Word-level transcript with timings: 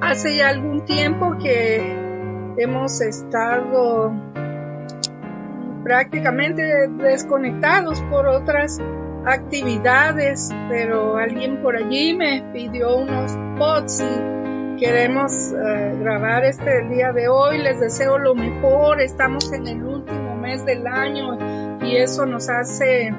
Hace 0.00 0.36
ya 0.36 0.48
algún 0.50 0.84
tiempo 0.84 1.36
que 1.38 1.78
hemos 2.58 3.00
estado 3.00 4.12
prácticamente 5.82 6.62
desconectados 6.98 8.00
por 8.10 8.26
otras 8.26 8.80
actividades, 9.26 10.50
pero 10.68 11.16
alguien 11.16 11.62
por 11.62 11.76
allí 11.76 12.14
me 12.14 12.42
pidió 12.52 12.96
unos 12.96 13.32
pods 13.58 14.02
y 14.02 14.76
queremos 14.76 15.52
eh, 15.52 15.96
grabar 16.00 16.44
este 16.44 16.88
día 16.88 17.12
de 17.12 17.28
hoy. 17.28 17.58
Les 17.58 17.80
deseo 17.80 18.18
lo 18.18 18.34
mejor, 18.34 19.00
estamos 19.00 19.52
en 19.52 19.66
el 19.66 19.82
último 19.82 20.36
mes 20.36 20.64
del 20.64 20.86
año 20.86 21.78
y 21.82 21.96
eso 21.96 22.26
nos 22.26 22.48
hace 22.48 23.14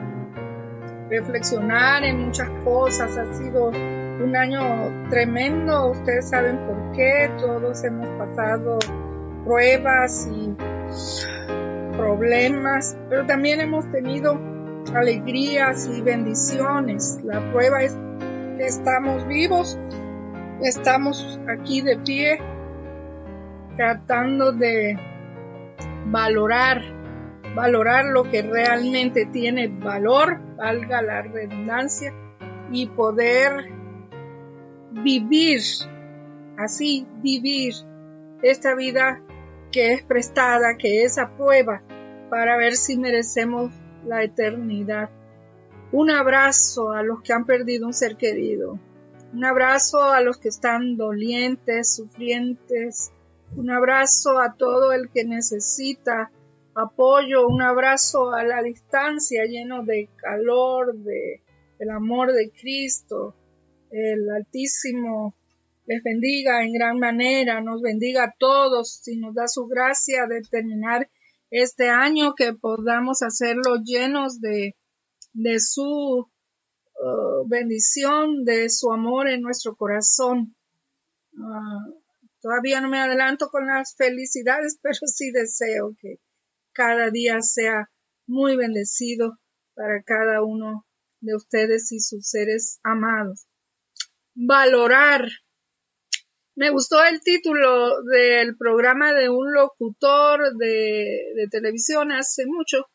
reflexionar 1.09 2.03
en 2.03 2.25
muchas 2.25 2.49
cosas. 2.63 3.17
Ha 3.17 3.33
sido 3.33 3.71
un 4.23 4.35
año 4.35 5.09
tremendo, 5.09 5.91
ustedes 5.91 6.29
saben 6.29 6.57
por 6.65 6.91
qué, 6.93 7.29
todos 7.39 7.83
hemos 7.83 8.07
pasado 8.17 8.79
pruebas 9.43 10.29
y 10.31 10.55
problemas, 11.97 12.97
pero 13.09 13.25
también 13.25 13.61
hemos 13.61 13.89
tenido 13.91 14.39
alegrías 14.93 15.87
y 15.87 16.01
bendiciones. 16.01 17.19
La 17.23 17.39
prueba 17.51 17.83
es 17.83 17.97
que 18.57 18.65
estamos 18.65 19.27
vivos, 19.27 19.77
estamos 20.61 21.39
aquí 21.49 21.81
de 21.81 21.97
pie, 21.97 22.39
tratando 23.75 24.51
de 24.51 24.97
valorar, 26.05 26.81
valorar 27.55 28.05
lo 28.05 28.23
que 28.23 28.41
realmente 28.41 29.25
tiene 29.25 29.67
valor, 29.67 30.39
valga 30.55 31.01
la 31.01 31.21
redundancia, 31.21 32.13
y 32.71 32.87
poder 32.87 33.74
vivir, 35.03 35.61
así 36.57 37.05
vivir 37.21 37.73
esta 38.41 38.75
vida 38.75 39.21
que 39.71 39.93
es 39.93 40.03
prestada, 40.03 40.77
que 40.77 41.03
es 41.03 41.17
a 41.17 41.35
prueba, 41.35 41.83
para 42.29 42.57
ver 42.57 42.75
si 42.75 42.97
merecemos 42.97 43.73
la 44.05 44.23
eternidad. 44.23 45.09
Un 45.91 46.11
abrazo 46.11 46.93
a 46.93 47.03
los 47.03 47.21
que 47.21 47.33
han 47.33 47.45
perdido 47.45 47.87
un 47.87 47.93
ser 47.93 48.15
querido. 48.15 48.79
Un 49.33 49.43
abrazo 49.43 50.03
a 50.03 50.21
los 50.21 50.37
que 50.37 50.47
están 50.47 50.95
dolientes, 50.95 51.95
sufrientes. 51.95 53.11
Un 53.55 53.69
abrazo 53.69 54.39
a 54.39 54.53
todo 54.53 54.93
el 54.93 55.09
que 55.09 55.25
necesita 55.25 56.31
apoyo. 56.73 57.47
Un 57.47 57.61
abrazo 57.61 58.33
a 58.33 58.43
la 58.43 58.61
distancia 58.61 59.43
lleno 59.45 59.83
de 59.83 60.09
calor, 60.15 60.95
de 60.95 61.41
el 61.79 61.89
amor 61.89 62.31
de 62.31 62.49
Cristo 62.51 63.35
el 63.91 64.29
Altísimo 64.29 65.35
les 65.85 66.01
bendiga 66.03 66.63
en 66.63 66.73
gran 66.73 66.99
manera, 66.99 67.61
nos 67.61 67.81
bendiga 67.81 68.23
a 68.23 68.35
todos 68.37 69.07
y 69.07 69.17
nos 69.17 69.35
da 69.35 69.47
su 69.47 69.67
gracia 69.67 70.25
de 70.27 70.41
terminar 70.41 71.09
este 71.51 71.89
año, 71.89 72.33
que 72.35 72.53
podamos 72.53 73.21
hacerlo 73.21 73.77
llenos 73.83 74.41
de, 74.41 74.75
su 75.59 76.27
uh, 76.27 77.47
bendición, 77.47 78.45
de 78.45 78.69
su 78.69 78.91
amor 78.91 79.29
en 79.29 79.41
nuestro 79.41 79.75
corazón. 79.75 80.55
Uh, 81.33 81.93
todavía 82.41 82.81
no 82.81 82.89
me 82.89 82.99
adelanto 82.99 83.49
con 83.49 83.67
las 83.67 83.95
felicidades, 83.95 84.79
pero 84.81 84.99
sí 85.05 85.31
deseo 85.31 85.95
que 86.01 86.19
cada 86.73 87.11
día 87.11 87.41
sea 87.41 87.89
muy 88.25 88.57
bendecido 88.57 89.37
para 89.75 90.01
cada 90.01 90.43
uno 90.43 90.85
de 91.21 91.35
ustedes 91.35 91.91
y 91.91 91.99
sus 91.99 92.27
seres 92.27 92.79
amados 92.83 93.47
valorar. 94.35 95.29
Me 96.55 96.69
gustó 96.69 97.03
el 97.03 97.21
título 97.21 98.01
del 98.03 98.55
programa 98.57 99.13
de 99.13 99.29
un 99.29 99.53
locutor 99.53 100.55
de, 100.57 101.47
televisión 101.49 102.11
hace 102.11 102.45
mucho. 102.45 102.85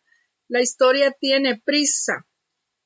La 0.48 0.60
historia 0.60 1.12
tiene 1.18 1.60
prisa. 1.64 2.26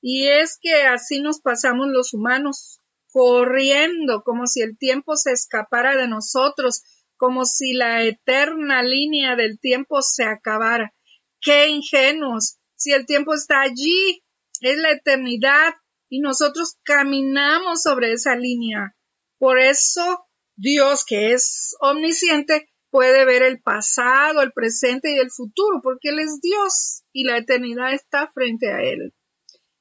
Y 0.01 0.29
es 0.29 0.59
que 0.61 0.83
así 0.83 1.21
nos 1.21 1.41
pasamos 1.41 1.89
los 1.89 2.13
humanos, 2.13 2.81
corriendo 3.11 4.23
como 4.23 4.47
si 4.47 4.61
el 4.61 4.77
tiempo 4.77 5.17
se 5.17 5.33
escapara 5.33 5.97
de 5.97 6.09
nosotros, 6.09 6.83
como 7.17 7.45
si 7.45 7.73
la 7.73 8.03
eterna 8.03 8.83
línea 8.83 9.37
del 9.37 9.59
tiempo 9.61 10.03
se 10.03 10.25
acabara. 10.25 10.93
¡Qué 11.41 11.69
ingenuos! 11.69 12.59
Si 12.75 12.93
el 12.93 13.07
tiempo 13.07 13.33
está 13.35 13.63
allí, 13.63 14.23
es 14.61 14.77
la 14.77 14.91
eternidad, 14.91 15.75
y 16.15 16.21
nosotros 16.21 16.77
caminamos 16.85 17.83
sobre 17.83 18.13
esa 18.13 18.37
línea. 18.37 18.95
Por 19.37 19.59
eso 19.59 20.25
Dios, 20.55 21.05
que 21.05 21.33
es 21.33 21.75
omnisciente, 21.81 22.69
puede 22.89 23.25
ver 23.25 23.43
el 23.43 23.61
pasado, 23.61 24.41
el 24.41 24.53
presente 24.53 25.13
y 25.13 25.19
el 25.19 25.33
futuro, 25.33 25.81
porque 25.83 26.11
Él 26.11 26.21
es 26.21 26.41
Dios 26.41 27.03
y 27.13 27.25
la 27.25 27.39
eternidad 27.39 27.93
está 27.93 28.31
frente 28.33 28.71
a 28.71 28.81
Él. 28.81 29.13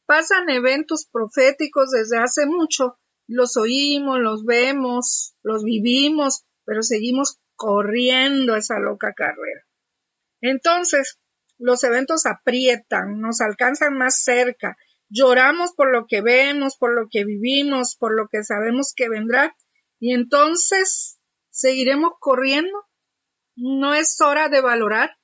Pasan 0.07 0.49
eventos 0.49 1.05
proféticos 1.05 1.91
desde 1.91 2.17
hace 2.17 2.47
mucho, 2.47 2.97
los 3.27 3.55
oímos, 3.55 4.19
los 4.19 4.43
vemos, 4.43 5.35
los 5.43 5.63
vivimos, 5.63 6.45
pero 6.65 6.81
seguimos 6.81 7.37
corriendo 7.55 8.55
esa 8.55 8.79
loca 8.79 9.13
carrera. 9.13 9.67
Entonces, 10.41 11.19
los 11.59 11.83
eventos 11.83 12.25
aprietan, 12.25 13.21
nos 13.21 13.39
alcanzan 13.39 13.95
más 13.99 14.23
cerca 14.23 14.75
lloramos 15.13 15.73
por 15.73 15.91
lo 15.91 16.07
que 16.07 16.21
vemos, 16.21 16.75
por 16.77 16.93
lo 16.93 17.07
que 17.09 17.23
vivimos, 17.23 17.95
por 17.95 18.15
lo 18.15 18.27
que 18.27 18.43
sabemos 18.43 18.93
que 18.95 19.09
vendrá, 19.09 19.55
y 19.99 20.13
entonces 20.13 21.19
seguiremos 21.49 22.13
corriendo. 22.19 22.85
¿No 23.55 23.93
es 23.93 24.19
hora 24.19 24.49
de 24.49 24.61
valorar? 24.61 25.15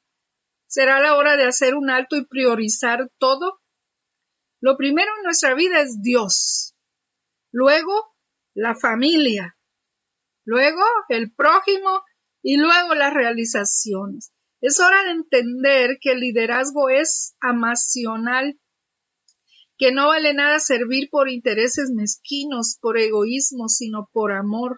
¿Será 0.67 0.99
la 0.99 1.15
hora 1.15 1.35
de 1.35 1.45
hacer 1.45 1.73
un 1.73 1.89
alto 1.89 2.15
y 2.15 2.27
priorizar 2.27 3.09
todo? 3.17 3.59
Lo 4.61 4.77
primero 4.77 5.09
en 5.17 5.23
nuestra 5.23 5.55
vida 5.55 5.81
es 5.81 6.01
Dios, 6.01 6.75
luego 7.51 8.13
la 8.53 8.75
familia, 8.75 9.57
luego 10.45 10.83
el 11.07 11.33
prójimo 11.33 12.03
y 12.43 12.57
luego 12.57 12.93
las 12.93 13.13
realizaciones. 13.13 14.31
Es 14.61 14.79
hora 14.79 15.03
de 15.05 15.11
entender 15.11 15.97
que 15.99 16.11
el 16.11 16.19
liderazgo 16.19 16.89
es 16.89 17.35
amacional 17.39 18.59
que 19.79 19.93
no 19.93 20.07
vale 20.07 20.33
nada 20.33 20.59
servir 20.59 21.09
por 21.09 21.29
intereses 21.29 21.89
mezquinos, 21.89 22.77
por 22.81 22.97
egoísmo, 22.97 23.69
sino 23.69 24.09
por 24.11 24.33
amor. 24.33 24.77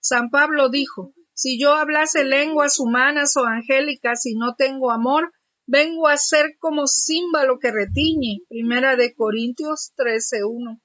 San 0.00 0.30
Pablo 0.30 0.70
dijo, 0.70 1.12
si 1.34 1.60
yo 1.60 1.74
hablase 1.74 2.24
lenguas 2.24 2.80
humanas 2.80 3.36
o 3.36 3.44
angélicas 3.44 4.24
y 4.24 4.36
no 4.36 4.54
tengo 4.56 4.90
amor, 4.90 5.30
vengo 5.66 6.08
a 6.08 6.16
ser 6.16 6.56
como 6.58 6.86
címbalo 6.86 7.58
que 7.58 7.70
retiñe. 7.70 8.38
Primera 8.48 8.96
de 8.96 9.14
Corintios 9.14 9.92
13.1. 9.98 10.80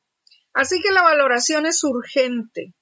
Así 0.53 0.81
que 0.81 0.91
la 0.91 1.01
valoración 1.01 1.65
es 1.65 1.85
urgente. 1.85 2.75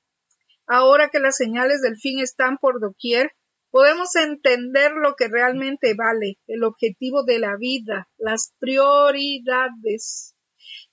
Ahora 0.66 1.10
que 1.10 1.20
las 1.20 1.38
señales 1.38 1.82
del 1.82 1.98
fin 1.98 2.20
están 2.20 2.58
por 2.58 2.82
doquier, 2.82 3.32
podemos 3.70 4.16
entender 4.16 4.94
lo 4.94 5.14
que 5.16 5.28
realmente 5.28 5.94
vale, 5.94 6.40
el 6.48 6.64
objetivo 6.64 7.24
de 7.24 7.38
la 7.38 7.56
vida, 7.56 8.10
las 8.18 8.54
prioridades. 8.60 10.31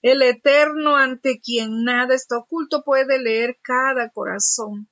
El 0.01 0.23
Eterno 0.23 0.97
ante 0.97 1.41
quien 1.41 1.83
nada 1.83 2.15
está 2.15 2.39
oculto 2.39 2.85
puede 2.85 3.19
leer 3.19 3.59
cada 3.63 4.11
corazón. 4.11 4.89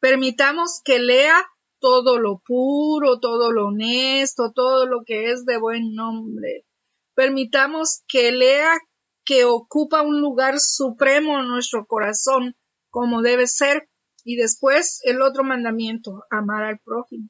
Permitamos 0.00 0.80
que 0.84 0.98
lea 0.98 1.36
todo 1.78 2.18
lo 2.18 2.40
puro, 2.44 3.20
todo 3.20 3.52
lo 3.52 3.68
honesto, 3.68 4.52
todo 4.52 4.86
lo 4.86 5.04
que 5.04 5.30
es 5.30 5.44
de 5.44 5.56
buen 5.56 5.94
nombre. 5.94 6.66
Permitamos 7.14 8.02
que 8.08 8.32
lea 8.32 8.76
que 9.24 9.44
ocupa 9.44 10.02
un 10.02 10.20
lugar 10.20 10.58
supremo 10.58 11.38
en 11.38 11.48
nuestro 11.48 11.86
corazón, 11.86 12.56
como 12.90 13.22
debe 13.22 13.46
ser, 13.46 13.88
y 14.24 14.36
después 14.36 15.00
el 15.04 15.22
otro 15.22 15.44
mandamiento, 15.44 16.24
amar 16.30 16.64
al 16.64 16.78
prójimo. 16.80 17.28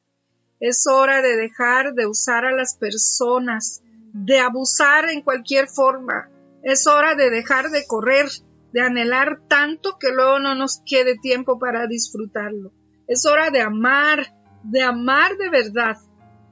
Es 0.58 0.86
hora 0.86 1.20
de 1.22 1.36
dejar 1.36 1.92
de 1.94 2.06
usar 2.06 2.44
a 2.44 2.52
las 2.52 2.76
personas, 2.76 3.82
de 4.12 4.40
abusar 4.40 5.10
en 5.10 5.22
cualquier 5.22 5.68
forma, 5.68 6.30
es 6.62 6.86
hora 6.86 7.14
de 7.14 7.30
dejar 7.30 7.70
de 7.70 7.86
correr, 7.86 8.26
de 8.72 8.82
anhelar 8.82 9.40
tanto 9.48 9.98
que 9.98 10.12
luego 10.12 10.38
no 10.38 10.54
nos 10.54 10.82
quede 10.84 11.16
tiempo 11.18 11.58
para 11.58 11.86
disfrutarlo. 11.86 12.72
Es 13.06 13.26
hora 13.26 13.50
de 13.50 13.60
amar, 13.60 14.34
de 14.62 14.82
amar 14.82 15.36
de 15.36 15.50
verdad 15.50 15.96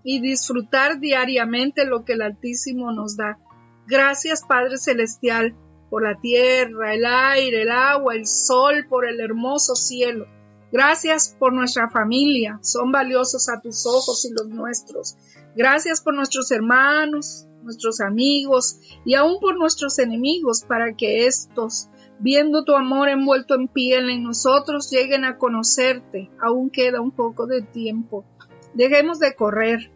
y 0.02 0.20
disfrutar 0.20 1.00
diariamente 1.00 1.84
lo 1.84 2.04
que 2.04 2.14
el 2.14 2.22
Altísimo 2.22 2.92
nos 2.92 3.16
da. 3.16 3.38
Gracias 3.86 4.44
Padre 4.44 4.78
Celestial 4.78 5.54
por 5.90 6.02
la 6.02 6.20
tierra, 6.20 6.94
el 6.94 7.04
aire, 7.06 7.62
el 7.62 7.70
agua, 7.70 8.14
el 8.14 8.26
sol, 8.26 8.86
por 8.88 9.06
el 9.06 9.20
hermoso 9.20 9.74
cielo. 9.74 10.26
Gracias 10.70 11.34
por 11.38 11.54
nuestra 11.54 11.88
familia, 11.88 12.58
son 12.62 12.92
valiosos 12.92 13.48
a 13.48 13.60
tus 13.60 13.86
ojos 13.86 14.26
y 14.26 14.32
los 14.34 14.48
nuestros. 14.48 15.16
Gracias 15.56 16.02
por 16.02 16.14
nuestros 16.14 16.50
hermanos, 16.50 17.47
nuestros 17.68 18.00
amigos 18.00 18.80
y 19.04 19.14
aún 19.14 19.38
por 19.40 19.58
nuestros 19.58 19.98
enemigos 19.98 20.64
para 20.66 20.96
que 20.96 21.26
estos, 21.26 21.88
viendo 22.18 22.64
tu 22.64 22.74
amor 22.74 23.10
envuelto 23.10 23.54
en 23.54 23.68
piel 23.68 24.08
en 24.08 24.22
nosotros, 24.22 24.90
lleguen 24.90 25.26
a 25.26 25.36
conocerte. 25.36 26.30
Aún 26.40 26.70
queda 26.70 27.02
un 27.02 27.10
poco 27.10 27.46
de 27.46 27.60
tiempo. 27.60 28.24
Dejemos 28.72 29.18
de 29.18 29.34
correr, 29.34 29.92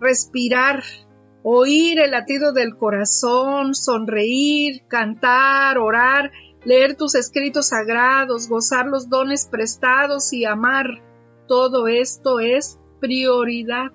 respirar, 0.00 0.82
oír 1.42 1.98
el 1.98 2.10
latido 2.10 2.52
del 2.52 2.76
corazón, 2.76 3.74
sonreír, 3.74 4.82
cantar, 4.86 5.78
orar, 5.78 6.30
leer 6.64 6.94
tus 6.94 7.14
escritos 7.14 7.68
sagrados, 7.68 8.50
gozar 8.50 8.86
los 8.86 9.08
dones 9.08 9.48
prestados 9.50 10.30
y 10.34 10.44
amar. 10.44 11.02
Todo 11.48 11.88
esto 11.88 12.38
es 12.40 12.78
prioridad. 13.00 13.92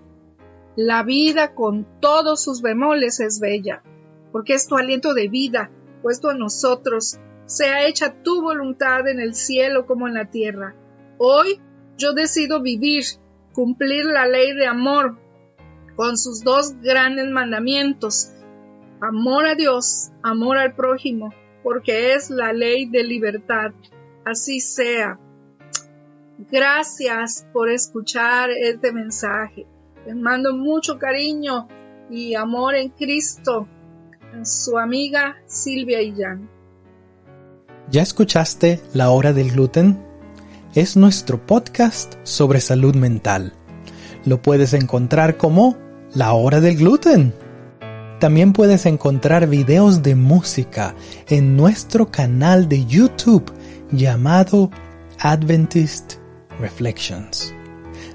La 0.75 1.04
vida 1.04 1.56
con 1.56 1.86
todos 2.00 2.44
sus 2.44 2.62
bemoles 2.62 3.19
es 3.19 3.39
bella, 3.39 3.83
porque 4.31 4.54
es 4.54 4.68
tu 4.68 4.77
aliento 4.77 5.13
de 5.13 5.27
vida 5.27 5.71
puesto 6.01 6.31
en 6.31 6.39
nosotros. 6.39 7.18
Sea 7.45 7.88
hecha 7.88 8.21
tu 8.21 8.42
voluntad 8.42 9.07
en 9.07 9.19
el 9.19 9.33
cielo 9.33 9.86
como 9.86 10.07
en 10.07 10.13
la 10.13 10.30
tierra. 10.30 10.75
Hoy 11.18 11.60
yo 11.98 12.13
decido 12.13 12.62
vivir, 12.62 13.04
cumplir 13.54 14.06
la 14.06 14.27
ley 14.27 14.54
de 14.54 14.68
amor 14.68 15.18
con 15.95 16.18
sus 16.18 16.44
dos 16.44 16.80
grandes 16.81 17.27
mandamientos. 17.27 18.31
Amor 19.01 19.48
a 19.48 19.56
Dios, 19.56 20.12
amor 20.24 20.57
al 20.57 20.75
prójimo, 20.75 21.33
porque 21.63 22.13
es 22.13 22.30
la 22.30 22.54
ley 22.54 22.86
de 22.86 23.04
libertad. 23.04 23.71
Así 24.24 24.60
sea. 24.60 25.19
Gracias 26.50 27.45
por 27.51 27.69
escuchar 27.69 28.50
este 28.50 28.94
mensaje. 28.94 29.68
Les 30.09 30.17
mando 30.17 30.57
mucho 30.57 30.97
cariño 30.97 31.67
y 32.09 32.33
amor 32.33 32.73
en 32.73 32.89
Cristo. 32.89 33.67
Su 34.41 34.79
amiga 34.79 35.35
Silvia 35.45 36.01
Illán. 36.01 36.50
¿Ya 37.91 38.01
escuchaste 38.01 38.81
La 38.95 39.11
Hora 39.11 39.33
del 39.33 39.51
Gluten? 39.51 40.03
Es 40.73 40.97
nuestro 40.97 41.45
podcast 41.45 42.15
sobre 42.23 42.59
salud 42.59 42.95
mental. 42.95 43.53
Lo 44.25 44.41
puedes 44.41 44.73
encontrar 44.73 45.38
como 45.38 45.77
La 46.15 46.33
Hora 46.33 46.59
del 46.59 46.77
Gluten. 46.77 47.31
También 48.19 48.51
puedes 48.51 48.88
encontrar 48.88 49.45
videos 49.45 50.01
de 50.01 50.15
música 50.15 50.95
en 51.27 51.56
nuestro 51.56 52.09
canal 52.09 52.67
de 52.67 52.83
YouTube 52.88 53.53
llamado 53.91 54.71
Adventist 55.19 56.15
Reflections. 56.59 57.53